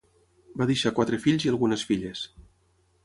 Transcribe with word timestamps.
Va 0.61 0.67
deixar 0.71 0.93
quatre 0.99 1.19
fills 1.25 1.47
i 1.47 1.53
algunes 1.53 1.85
filles. 1.91 2.25